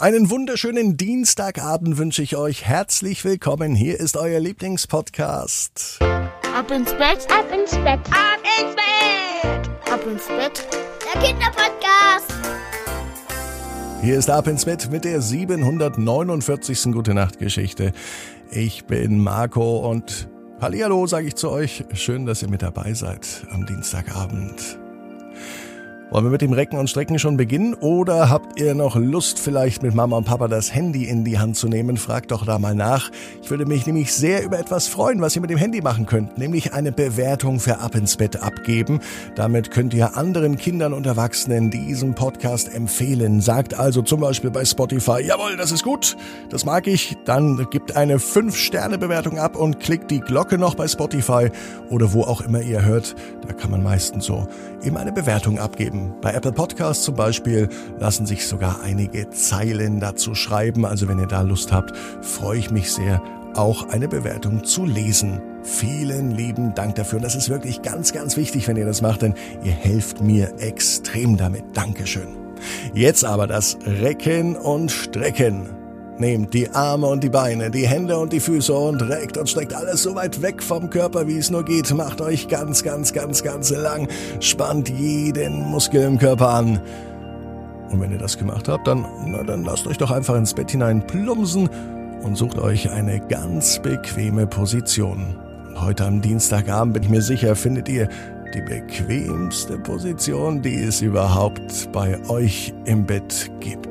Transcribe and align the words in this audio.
Einen 0.00 0.30
wunderschönen 0.30 0.96
Dienstagabend 0.96 1.98
wünsche 1.98 2.22
ich 2.22 2.36
euch. 2.36 2.64
Herzlich 2.64 3.24
willkommen. 3.24 3.74
Hier 3.74 3.98
ist 3.98 4.16
euer 4.16 4.38
Lieblingspodcast. 4.38 5.98
Ab 6.00 6.70
ins 6.70 6.92
Bett, 6.92 7.26
ab 7.28 7.46
ins 7.52 7.72
Bett, 7.72 7.98
ab 8.12 8.38
ins 8.60 8.76
Bett, 8.76 9.68
ab 9.90 10.06
ins 10.06 10.28
Bett. 10.28 10.68
Der 11.02 11.20
Kinderpodcast. 11.20 12.32
Hier 14.00 14.16
ist 14.16 14.30
Ab 14.30 14.46
ins 14.46 14.66
Bett 14.66 14.88
mit 14.92 15.04
der 15.04 15.20
749. 15.20 16.92
Gute 16.92 17.12
Nacht 17.12 17.40
Geschichte. 17.40 17.92
Ich 18.52 18.84
bin 18.84 19.18
Marco 19.18 19.78
und 19.78 20.28
Hallihallo 20.60 21.08
sage 21.08 21.26
ich 21.26 21.34
zu 21.34 21.50
euch. 21.50 21.82
Schön, 21.94 22.24
dass 22.24 22.40
ihr 22.42 22.48
mit 22.50 22.62
dabei 22.62 22.94
seid 22.94 23.48
am 23.50 23.66
Dienstagabend. 23.66 24.78
Wollen 26.10 26.24
wir 26.24 26.30
mit 26.30 26.40
dem 26.40 26.54
Recken 26.54 26.78
und 26.78 26.88
Strecken 26.88 27.18
schon 27.18 27.36
beginnen 27.36 27.74
oder 27.74 28.30
habt 28.30 28.58
ihr 28.58 28.74
noch 28.74 28.96
Lust, 28.96 29.38
vielleicht 29.38 29.82
mit 29.82 29.94
Mama 29.94 30.16
und 30.16 30.24
Papa 30.24 30.48
das 30.48 30.74
Handy 30.74 31.04
in 31.04 31.22
die 31.22 31.38
Hand 31.38 31.56
zu 31.58 31.68
nehmen? 31.68 31.98
Fragt 31.98 32.30
doch 32.30 32.46
da 32.46 32.58
mal 32.58 32.74
nach. 32.74 33.10
Ich 33.42 33.50
würde 33.50 33.66
mich 33.66 33.86
nämlich 33.86 34.14
sehr 34.14 34.42
über 34.42 34.58
etwas 34.58 34.88
freuen, 34.88 35.20
was 35.20 35.36
ihr 35.36 35.42
mit 35.42 35.50
dem 35.50 35.58
Handy 35.58 35.82
machen 35.82 36.06
könnt, 36.06 36.38
nämlich 36.38 36.72
eine 36.72 36.92
Bewertung 36.92 37.60
für 37.60 37.80
Ab 37.80 37.94
ins 37.94 38.16
Bett 38.16 38.42
abgeben. 38.42 39.00
Damit 39.34 39.70
könnt 39.70 39.92
ihr 39.92 40.16
anderen 40.16 40.56
Kindern 40.56 40.94
und 40.94 41.04
Erwachsenen 41.04 41.70
diesen 41.70 42.14
Podcast 42.14 42.74
empfehlen. 42.74 43.42
Sagt 43.42 43.78
also 43.78 44.00
zum 44.00 44.20
Beispiel 44.20 44.50
bei 44.50 44.64
Spotify, 44.64 45.20
jawohl, 45.22 45.58
das 45.58 45.72
ist 45.72 45.84
gut, 45.84 46.16
das 46.48 46.64
mag 46.64 46.86
ich. 46.86 47.18
Dann 47.26 47.66
gibt 47.70 47.96
eine 47.96 48.16
5-Sterne-Bewertung 48.16 49.38
ab 49.38 49.56
und 49.56 49.78
klickt 49.78 50.10
die 50.10 50.20
Glocke 50.20 50.56
noch 50.56 50.74
bei 50.74 50.88
Spotify 50.88 51.50
oder 51.90 52.14
wo 52.14 52.22
auch 52.22 52.40
immer 52.40 52.62
ihr 52.62 52.82
hört. 52.82 53.14
Da 53.46 53.52
kann 53.52 53.70
man 53.70 53.82
meistens 53.82 54.24
so 54.24 54.48
immer 54.82 55.00
eine 55.00 55.12
Bewertung 55.12 55.58
abgeben 55.58 55.97
schreiben. 55.98 56.14
Bei 56.20 56.32
Apple 56.32 56.52
Podcasts 56.52 57.04
zum 57.04 57.14
Beispiel 57.14 57.68
lassen 57.98 58.26
sich 58.26 58.46
sogar 58.46 58.80
einige 58.82 59.30
Zeilen 59.30 60.00
dazu 60.00 60.34
schreiben. 60.34 60.84
Also 60.84 61.08
wenn 61.08 61.18
ihr 61.18 61.26
da 61.26 61.42
Lust 61.42 61.72
habt, 61.72 61.96
freue 62.22 62.58
ich 62.58 62.70
mich 62.70 62.92
sehr, 62.92 63.22
auch 63.54 63.88
eine 63.88 64.08
Bewertung 64.08 64.64
zu 64.64 64.84
lesen. 64.84 65.40
Vielen 65.62 66.30
lieben 66.32 66.74
Dank 66.74 66.94
dafür. 66.94 67.18
Und 67.18 67.24
das 67.24 67.34
ist 67.34 67.48
wirklich 67.48 67.82
ganz, 67.82 68.12
ganz 68.12 68.36
wichtig, 68.36 68.68
wenn 68.68 68.76
ihr 68.76 68.86
das 68.86 69.02
macht, 69.02 69.22
denn 69.22 69.34
ihr 69.64 69.72
helft 69.72 70.20
mir 70.20 70.52
extrem 70.60 71.36
damit. 71.36 71.64
Dankeschön. 71.74 72.28
Jetzt 72.92 73.24
aber 73.24 73.46
das 73.46 73.78
Recken 73.84 74.56
und 74.56 74.90
Strecken. 74.90 75.77
Nehmt 76.18 76.52
die 76.52 76.68
Arme 76.70 77.06
und 77.06 77.22
die 77.22 77.28
Beine, 77.28 77.70
die 77.70 77.86
Hände 77.86 78.18
und 78.18 78.32
die 78.32 78.40
Füße 78.40 78.74
und 78.74 79.00
reckt 79.02 79.38
und 79.38 79.48
streckt 79.48 79.72
alles 79.72 80.02
so 80.02 80.16
weit 80.16 80.42
weg 80.42 80.62
vom 80.62 80.90
Körper, 80.90 81.28
wie 81.28 81.38
es 81.38 81.48
nur 81.48 81.64
geht. 81.64 81.94
Macht 81.94 82.20
euch 82.20 82.48
ganz, 82.48 82.82
ganz, 82.82 83.12
ganz, 83.12 83.44
ganz 83.44 83.70
lang. 83.70 84.08
Spannt 84.40 84.88
jeden 84.88 85.70
Muskel 85.70 86.02
im 86.02 86.18
Körper 86.18 86.48
an. 86.48 86.80
Und 87.90 88.00
wenn 88.00 88.10
ihr 88.10 88.18
das 88.18 88.36
gemacht 88.36 88.68
habt, 88.68 88.88
dann, 88.88 89.06
na, 89.26 89.44
dann 89.44 89.64
lasst 89.64 89.86
euch 89.86 89.96
doch 89.96 90.10
einfach 90.10 90.34
ins 90.34 90.54
Bett 90.54 90.72
hinein 90.72 91.06
plumpsen 91.06 91.70
und 92.22 92.36
sucht 92.36 92.58
euch 92.58 92.90
eine 92.90 93.20
ganz 93.20 93.78
bequeme 93.78 94.46
Position. 94.46 95.36
Heute 95.76 96.04
am 96.04 96.20
Dienstagabend 96.20 96.94
bin 96.94 97.04
ich 97.04 97.08
mir 97.08 97.22
sicher, 97.22 97.54
findet 97.54 97.88
ihr 97.88 98.08
die 98.54 98.62
bequemste 98.62 99.78
Position, 99.78 100.62
die 100.62 100.82
es 100.82 101.00
überhaupt 101.00 101.90
bei 101.92 102.18
euch 102.28 102.74
im 102.86 103.06
Bett 103.06 103.50
gibt. 103.60 103.87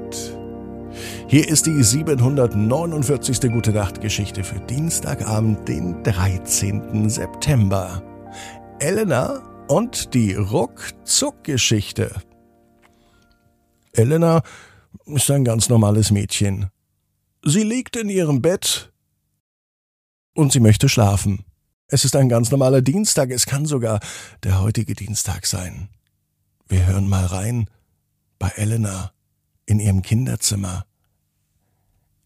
Hier 1.27 1.47
ist 1.47 1.65
die 1.65 1.83
749. 1.83 3.51
Gute 3.51 3.71
Nacht 3.71 4.01
Geschichte 4.01 4.43
für 4.43 4.59
Dienstagabend, 4.61 5.67
den 5.67 6.03
13. 6.03 7.09
September. 7.09 8.01
Elena 8.79 9.41
und 9.67 10.13
die 10.13 10.33
Ruckzuck-Geschichte. 10.33 12.15
Elena 13.93 14.41
ist 15.05 15.29
ein 15.31 15.43
ganz 15.43 15.69
normales 15.69 16.11
Mädchen. 16.11 16.69
Sie 17.43 17.63
liegt 17.63 17.95
in 17.95 18.09
ihrem 18.09 18.41
Bett 18.41 18.91
und 20.35 20.51
sie 20.51 20.59
möchte 20.59 20.89
schlafen. 20.89 21.45
Es 21.87 22.03
ist 22.03 22.15
ein 22.15 22.29
ganz 22.29 22.51
normaler 22.51 22.81
Dienstag, 22.81 23.31
es 23.31 23.45
kann 23.45 23.65
sogar 23.65 23.99
der 24.43 24.61
heutige 24.61 24.93
Dienstag 24.93 25.45
sein. 25.45 25.89
Wir 26.67 26.85
hören 26.85 27.07
mal 27.07 27.25
rein 27.25 27.69
bei 28.39 28.49
Elena 28.49 29.13
in 29.65 29.79
ihrem 29.79 30.01
Kinderzimmer. 30.01 30.85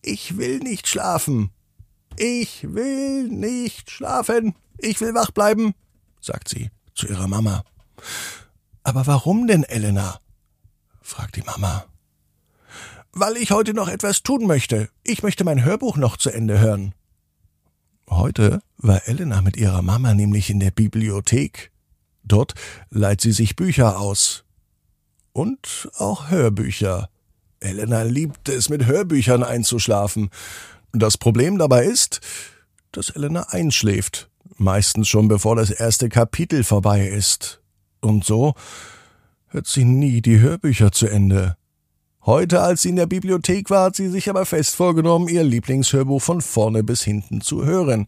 Ich 0.01 0.37
will 0.37 0.59
nicht 0.59 0.87
schlafen. 0.87 1.51
Ich 2.17 2.73
will 2.73 3.27
nicht 3.27 3.91
schlafen. 3.91 4.55
Ich 4.77 4.99
will 4.99 5.13
wach 5.13 5.31
bleiben, 5.31 5.73
sagt 6.19 6.47
sie 6.47 6.71
zu 6.95 7.07
ihrer 7.07 7.27
Mama. 7.27 7.63
Aber 8.83 9.05
warum 9.07 9.47
denn, 9.47 9.63
Elena? 9.63 10.19
fragt 11.01 11.35
die 11.35 11.43
Mama. 11.43 11.85
Weil 13.11 13.37
ich 13.37 13.51
heute 13.51 13.73
noch 13.73 13.89
etwas 13.89 14.23
tun 14.23 14.47
möchte. 14.47 14.89
Ich 15.03 15.21
möchte 15.21 15.43
mein 15.43 15.63
Hörbuch 15.63 15.97
noch 15.97 16.17
zu 16.17 16.29
Ende 16.31 16.59
hören. 16.59 16.95
Heute 18.09 18.61
war 18.77 19.07
Elena 19.07 19.41
mit 19.41 19.57
ihrer 19.57 19.81
Mama 19.81 20.13
nämlich 20.13 20.49
in 20.49 20.59
der 20.59 20.71
Bibliothek. 20.71 21.71
Dort 22.23 22.55
leiht 22.89 23.21
sie 23.21 23.33
sich 23.33 23.55
Bücher 23.55 23.99
aus. 23.99 24.43
Und 25.33 25.89
auch 25.97 26.29
Hörbücher. 26.29 27.09
Elena 27.61 28.03
liebt 28.03 28.49
es, 28.49 28.69
mit 28.69 28.85
Hörbüchern 28.85 29.43
einzuschlafen. 29.43 30.29
Das 30.91 31.17
Problem 31.17 31.57
dabei 31.57 31.85
ist, 31.85 32.19
dass 32.91 33.09
Elena 33.09 33.47
einschläft, 33.49 34.29
meistens 34.57 35.07
schon 35.07 35.27
bevor 35.27 35.55
das 35.55 35.69
erste 35.69 36.09
Kapitel 36.09 36.63
vorbei 36.63 37.07
ist. 37.07 37.61
Und 38.01 38.25
so 38.25 38.55
hört 39.47 39.67
sie 39.67 39.85
nie 39.85 40.21
die 40.21 40.39
Hörbücher 40.39 40.91
zu 40.91 41.07
Ende. 41.07 41.55
Heute, 42.25 42.61
als 42.61 42.83
sie 42.83 42.89
in 42.89 42.97
der 42.97 43.07
Bibliothek 43.07 43.69
war, 43.69 43.85
hat 43.85 43.95
sie 43.95 44.09
sich 44.09 44.29
aber 44.29 44.45
fest 44.45 44.75
vorgenommen, 44.75 45.27
ihr 45.27 45.43
Lieblingshörbuch 45.43 46.21
von 46.21 46.41
vorne 46.41 46.83
bis 46.83 47.01
hinten 47.01 47.41
zu 47.41 47.65
hören. 47.65 48.05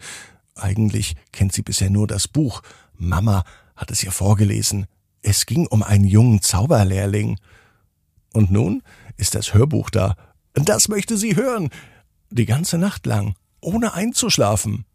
Eigentlich 0.55 1.15
kennt 1.31 1.53
sie 1.53 1.63
bisher 1.63 1.89
nur 1.89 2.05
das 2.05 2.27
Buch. 2.27 2.61
Mama 2.95 3.43
hat 3.75 3.89
es 3.89 4.03
ihr 4.03 4.11
vorgelesen. 4.11 4.85
Es 5.21 5.45
ging 5.45 5.65
um 5.67 5.81
einen 5.81 6.05
jungen 6.05 6.41
Zauberlehrling. 6.41 7.37
Und 8.33 8.51
nun 8.51 8.83
ist 9.17 9.35
das 9.35 9.53
Hörbuch 9.53 9.89
da. 9.89 10.15
Das 10.53 10.87
möchte 10.87 11.17
sie 11.17 11.35
hören. 11.35 11.69
Die 12.29 12.45
ganze 12.45 12.77
Nacht 12.77 13.05
lang, 13.05 13.35
ohne 13.61 13.93
einzuschlafen. 13.93 14.85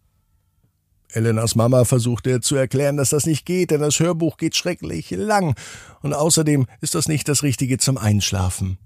Elenas 1.11 1.55
Mama 1.55 1.85
versuchte 1.85 2.41
zu 2.41 2.57
erklären, 2.57 2.97
dass 2.97 3.11
das 3.11 3.25
nicht 3.25 3.47
geht, 3.47 3.71
denn 3.71 3.81
das 3.81 3.99
Hörbuch 3.99 4.37
geht 4.37 4.57
schrecklich 4.57 5.11
lang 5.11 5.57
und 6.03 6.13
außerdem 6.13 6.67
ist 6.81 6.95
das 6.95 7.09
nicht 7.09 7.29
das 7.29 7.43
Richtige 7.43 7.79
zum 7.79 7.97
Einschlafen. 7.97 8.79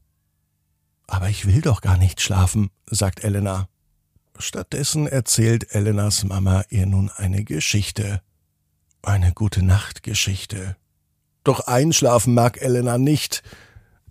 Aber 1.09 1.29
ich 1.29 1.47
will 1.47 1.61
doch 1.61 1.81
gar 1.81 1.99
nicht 1.99 2.21
schlafen, 2.21 2.71
sagt 2.87 3.25
Elena. 3.25 3.69
Stattdessen 4.39 5.07
erzählt 5.07 5.75
Elenas 5.75 6.25
Mama 6.25 6.65
ihr 6.71 6.87
nun 6.87 7.11
eine 7.11 7.45
Geschichte. 7.45 8.23
Eine 9.03 9.33
gute 9.33 9.65
Nachtgeschichte. 9.65 10.77
Doch 11.45 11.61
einschlafen 11.61 12.35
mag 12.35 12.63
Elena 12.63 12.99
nicht. 12.99 13.43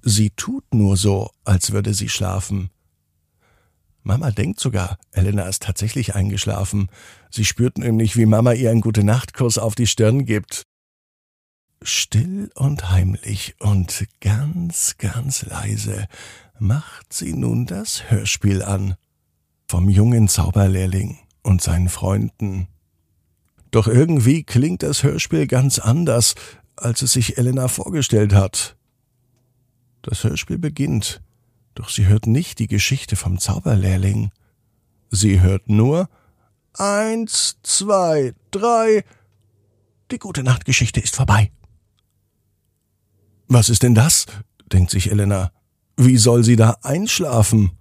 Sie 0.03 0.31
tut 0.31 0.73
nur 0.73 0.97
so, 0.97 1.29
als 1.43 1.71
würde 1.71 1.93
sie 1.93 2.09
schlafen. 2.09 2.71
Mama 4.03 4.31
denkt 4.31 4.59
sogar, 4.59 4.97
Elena 5.11 5.43
ist 5.43 5.61
tatsächlich 5.61 6.15
eingeschlafen. 6.15 6.89
Sie 7.29 7.45
spürt 7.45 7.77
nämlich, 7.77 8.17
wie 8.17 8.25
Mama 8.25 8.53
ihr 8.53 8.71
einen 8.71 8.81
gute 8.81 9.03
Nachtkuss 9.03 9.59
auf 9.59 9.75
die 9.75 9.85
Stirn 9.85 10.25
gibt. 10.25 10.63
Still 11.83 12.51
und 12.55 12.89
heimlich 12.89 13.55
und 13.59 14.07
ganz, 14.19 14.97
ganz 14.97 15.43
leise 15.43 16.07
macht 16.59 17.13
sie 17.13 17.33
nun 17.33 17.65
das 17.65 18.09
Hörspiel 18.09 18.61
an. 18.61 18.95
Vom 19.67 19.89
jungen 19.89 20.27
Zauberlehrling 20.27 21.17
und 21.43 21.61
seinen 21.61 21.89
Freunden. 21.89 22.67
Doch 23.71 23.87
irgendwie 23.87 24.43
klingt 24.43 24.83
das 24.83 25.03
Hörspiel 25.03 25.47
ganz 25.47 25.79
anders, 25.79 26.35
als 26.75 27.01
es 27.01 27.13
sich 27.13 27.37
Elena 27.37 27.67
vorgestellt 27.67 28.33
hat. 28.33 28.75
Das 30.01 30.23
Hörspiel 30.23 30.57
beginnt, 30.57 31.21
doch 31.75 31.89
sie 31.89 32.07
hört 32.07 32.25
nicht 32.25 32.59
die 32.59 32.67
Geschichte 32.67 33.15
vom 33.15 33.39
Zauberlehrling. 33.39 34.31
Sie 35.09 35.41
hört 35.41 35.69
nur 35.69 36.09
Eins, 36.73 37.57
zwei, 37.63 38.33
drei. 38.49 39.03
Die 40.09 40.19
gute 40.19 40.41
Nachtgeschichte 40.41 41.01
ist 41.01 41.15
vorbei. 41.15 41.51
Was 43.47 43.69
ist 43.69 43.83
denn 43.83 43.95
das? 43.95 44.25
denkt 44.71 44.89
sich 44.89 45.11
Elena. 45.11 45.51
Wie 45.97 46.17
soll 46.17 46.43
sie 46.43 46.55
da 46.55 46.77
einschlafen? 46.81 47.71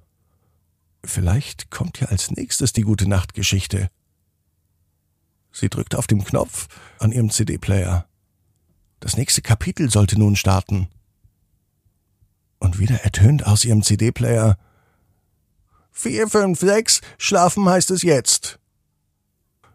Vielleicht 1.04 1.70
kommt 1.70 2.00
ja 2.00 2.08
als 2.08 2.32
nächstes 2.32 2.72
die 2.72 2.82
gute 2.82 3.08
Nachtgeschichte. 3.08 3.90
Sie 5.52 5.68
drückt 5.68 5.94
auf 5.94 6.08
den 6.08 6.24
Knopf 6.24 6.66
an 6.98 7.12
ihrem 7.12 7.30
CD-Player. 7.30 8.06
Das 8.98 9.16
nächste 9.16 9.40
Kapitel 9.40 9.88
sollte 9.88 10.18
nun 10.18 10.34
starten 10.36 10.88
und 12.60 12.78
wieder 12.78 13.02
ertönt 13.02 13.46
aus 13.46 13.64
ihrem 13.64 13.82
CD-Player 13.82 14.56
Vier, 15.92 16.28
fünf, 16.28 16.60
sechs, 16.60 17.00
schlafen 17.18 17.68
heißt 17.68 17.90
es 17.90 18.02
jetzt. 18.02 18.58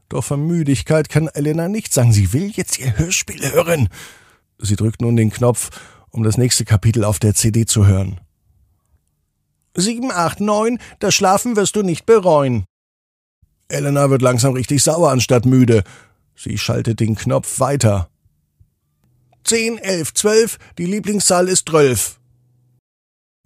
Doch 0.10 0.24
von 0.24 0.48
Müdigkeit 0.48 1.10
kann 1.10 1.28
Elena 1.28 1.68
nicht 1.68 1.94
sagen, 1.94 2.14
sie 2.14 2.32
will 2.34 2.52
jetzt 2.52 2.80
ihr 2.80 2.98
Hörspiel 2.98 3.52
hören. 3.52 3.90
Sie 4.58 4.76
drückt 4.76 5.02
nun 5.02 5.16
den 5.16 5.30
Knopf, 5.30 5.70
um 6.10 6.24
das 6.24 6.38
nächste 6.38 6.64
Kapitel 6.66 7.04
auf 7.04 7.20
der 7.20 7.36
CD 7.36 7.66
zu 7.66 7.86
hören. 7.86 8.22
Sieben, 9.76 10.12
acht, 10.12 10.40
neun, 10.40 10.80
das 11.00 11.14
Schlafen 11.14 11.56
wirst 11.58 11.76
du 11.76 11.84
nicht 11.84 12.06
bereuen. 12.06 12.66
Elena 13.68 14.10
wird 14.10 14.22
langsam 14.22 14.54
richtig 14.54 14.81
sauer 14.84 15.12
anstatt 15.12 15.46
müde. 15.46 15.84
Sie 16.36 16.58
schaltet 16.58 17.00
den 17.00 17.16
Knopf 17.16 17.60
weiter. 17.60 18.10
Zehn, 19.44 19.78
elf, 19.78 20.14
zwölf, 20.14 20.58
die 20.78 20.86
Lieblingszahl 20.86 21.50
ist 21.50 21.70
zwölf. 21.70 22.20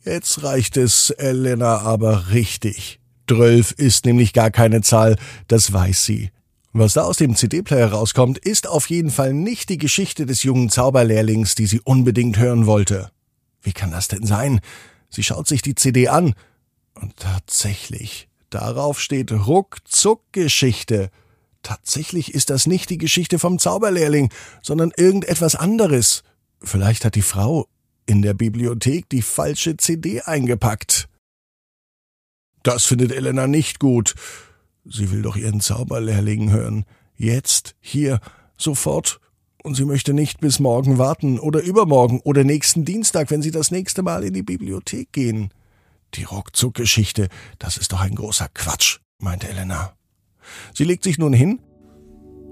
Jetzt 0.06 0.44
reicht 0.44 0.78
es 0.78 1.10
Elena 1.10 1.80
aber 1.80 2.30
richtig. 2.32 3.00
Drölf 3.28 3.72
ist 3.72 4.06
nämlich 4.06 4.34
gar 4.34 4.50
keine 4.50 4.82
Zahl, 4.82 5.18
das 5.48 5.72
weiß 5.72 6.06
sie. 6.06 6.32
Was 6.72 6.94
da 6.94 7.04
aus 7.04 7.18
dem 7.18 7.36
CD-Player 7.36 7.92
rauskommt, 7.92 8.38
ist 8.38 8.68
auf 8.68 8.90
jeden 8.90 9.10
Fall 9.10 9.34
nicht 9.34 9.70
die 9.70 9.78
Geschichte 9.78 10.26
des 10.26 10.44
jungen 10.44 10.70
Zauberlehrlings, 10.70 11.56
die 11.56 11.66
sie 11.66 11.82
unbedingt 11.82 12.38
hören 12.38 12.66
wollte. 12.66 13.12
Wie 13.62 13.74
kann 13.74 13.92
das 13.92 14.08
denn 14.08 14.26
sein? 14.26 14.62
Sie 15.10 15.24
schaut 15.24 15.48
sich 15.48 15.62
die 15.62 15.76
CD 15.76 16.08
an. 16.08 16.34
Und 16.94 17.18
tatsächlich, 17.18 18.30
darauf 18.50 19.02
steht 19.02 19.32
Ruckzuck-Geschichte. 19.32 21.10
Tatsächlich 21.64 22.34
ist 22.34 22.50
das 22.50 22.68
nicht 22.68 22.90
die 22.90 22.98
Geschichte 22.98 23.40
vom 23.40 23.60
Zauberlehrling, 23.60 24.32
sondern 24.62 24.92
irgendetwas 24.96 25.56
anderes. 25.56 26.24
Vielleicht 26.62 27.04
hat 27.04 27.16
die 27.16 27.22
Frau 27.22 27.68
in 28.10 28.24
der 28.24 28.34
Bibliothek 28.34 29.08
die 29.10 29.22
falsche 29.22 29.78
CD 29.78 30.22
eingepackt. 30.22 31.08
Das 32.64 32.86
findet 32.86 33.12
Elena 33.12 33.46
nicht 33.46 33.80
gut. 33.80 34.16
Sie 34.84 35.12
will 35.12 35.22
doch 35.22 35.36
ihren 35.36 35.62
Zauberlehrling 35.62 36.50
hören. 36.50 36.86
Jetzt, 37.16 37.76
hier, 37.80 38.20
sofort. 38.58 39.20
Und 39.62 39.76
sie 39.76 39.86
möchte 39.86 40.14
nicht 40.14 40.40
bis 40.40 40.60
morgen 40.60 40.98
warten 40.98 41.38
oder 41.38 41.62
übermorgen 41.62 42.20
oder 42.24 42.44
nächsten 42.44 42.84
Dienstag, 42.84 43.30
wenn 43.30 43.44
sie 43.44 43.52
das 43.52 43.70
nächste 43.70 44.02
Mal 44.02 44.24
in 44.24 44.34
die 44.34 44.42
Bibliothek 44.42 45.12
gehen. 45.12 45.54
Die 46.16 46.24
Ruckzuck-Geschichte, 46.24 47.30
das 47.60 47.78
ist 47.78 47.92
doch 47.92 48.02
ein 48.02 48.16
großer 48.16 48.48
Quatsch, 48.56 49.00
meinte 49.20 49.48
Elena. 49.48 49.94
Sie 50.74 50.84
legt 50.84 51.04
sich 51.04 51.20
nun 51.20 51.34
hin 51.34 51.60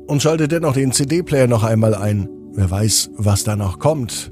und 0.06 0.22
schaltet 0.22 0.52
dennoch 0.52 0.74
den 0.74 0.92
CD-Player 0.92 1.48
noch 1.48 1.64
einmal 1.64 1.96
ein. 1.96 2.30
Wer 2.54 2.70
weiß, 2.70 3.10
was 3.16 3.44
da 3.44 3.56
noch 3.56 3.80
kommt. 3.80 4.32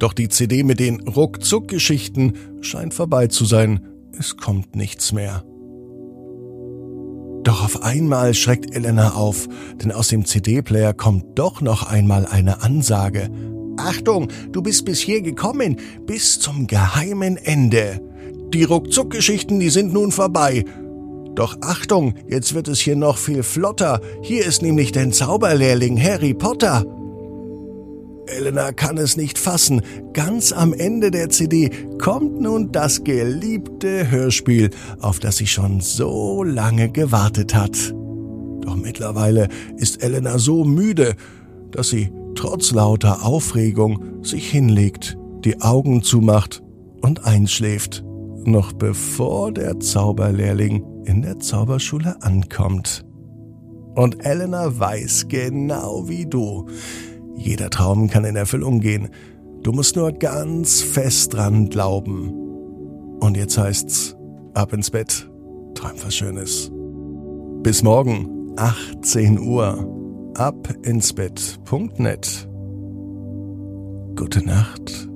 Doch 0.00 0.14
die 0.14 0.28
CD 0.28 0.64
mit 0.64 0.80
den 0.80 1.06
Ruckzuck-Geschichten 1.06 2.32
scheint 2.62 2.94
vorbei 2.94 3.26
zu 3.28 3.44
sein. 3.44 3.86
Es 4.18 4.36
kommt 4.38 4.74
nichts 4.74 5.12
mehr. 5.12 5.44
Doch 7.44 7.62
auf 7.64 7.82
einmal 7.82 8.34
schreckt 8.34 8.74
Elena 8.74 9.12
auf, 9.12 9.46
denn 9.82 9.92
aus 9.92 10.08
dem 10.08 10.24
CD-Player 10.24 10.94
kommt 10.94 11.38
doch 11.38 11.60
noch 11.60 11.88
einmal 11.88 12.26
eine 12.26 12.62
Ansage. 12.62 13.30
Achtung, 13.76 14.28
du 14.52 14.62
bist 14.62 14.86
bis 14.86 15.00
hier 15.00 15.20
gekommen, 15.20 15.76
bis 16.06 16.40
zum 16.40 16.66
geheimen 16.66 17.36
Ende. 17.36 18.00
Die 18.54 18.64
Ruckzuck-Geschichten, 18.64 19.60
die 19.60 19.70
sind 19.70 19.92
nun 19.92 20.12
vorbei. 20.12 20.64
Doch 21.34 21.58
Achtung, 21.60 22.14
jetzt 22.26 22.54
wird 22.54 22.68
es 22.68 22.80
hier 22.80 22.96
noch 22.96 23.18
viel 23.18 23.42
flotter. 23.42 24.00
Hier 24.22 24.46
ist 24.46 24.62
nämlich 24.62 24.92
dein 24.92 25.12
Zauberlehrling 25.12 26.02
Harry 26.02 26.34
Potter. 26.34 26.84
Elena 28.26 28.72
kann 28.72 28.98
es 28.98 29.16
nicht 29.16 29.38
fassen. 29.38 29.82
Ganz 30.12 30.52
am 30.52 30.72
Ende 30.72 31.10
der 31.10 31.30
CD 31.30 31.70
kommt 31.98 32.40
nun 32.40 32.72
das 32.72 33.04
geliebte 33.04 34.10
Hörspiel, 34.10 34.70
auf 35.00 35.18
das 35.18 35.38
sie 35.38 35.46
schon 35.46 35.80
so 35.80 36.42
lange 36.42 36.90
gewartet 36.90 37.54
hat. 37.54 37.94
Doch 38.60 38.76
mittlerweile 38.76 39.48
ist 39.76 40.02
Elena 40.02 40.38
so 40.38 40.64
müde, 40.64 41.14
dass 41.70 41.88
sie 41.88 42.12
trotz 42.34 42.72
lauter 42.72 43.24
Aufregung 43.24 44.22
sich 44.22 44.50
hinlegt, 44.50 45.18
die 45.44 45.60
Augen 45.60 46.02
zumacht 46.02 46.62
und 47.00 47.24
einschläft, 47.24 48.04
noch 48.44 48.72
bevor 48.72 49.52
der 49.52 49.80
Zauberlehrling 49.80 50.84
in 51.04 51.22
der 51.22 51.38
Zauberschule 51.38 52.22
ankommt. 52.22 53.04
Und 53.94 54.24
Elena 54.24 54.78
weiß 54.78 55.26
genau 55.28 56.08
wie 56.08 56.26
du, 56.26 56.68
jeder 57.40 57.70
Traum 57.70 58.08
kann 58.08 58.24
in 58.24 58.36
Erfüllung 58.36 58.80
gehen. 58.80 59.08
Du 59.62 59.72
musst 59.72 59.96
nur 59.96 60.12
ganz 60.12 60.82
fest 60.82 61.34
dran 61.34 61.70
glauben. 61.70 62.30
Und 63.20 63.36
jetzt 63.36 63.58
heißt's, 63.58 64.16
ab 64.54 64.72
ins 64.72 64.90
Bett, 64.90 65.28
träum 65.74 65.96
was 66.04 66.14
Schönes. 66.14 66.70
Bis 67.62 67.82
morgen, 67.82 68.52
18 68.56 69.38
Uhr, 69.38 70.32
ab 70.34 70.68
ins 70.82 71.12
Bett.net. 71.12 72.48
Gute 74.16 74.44
Nacht, 74.44 75.09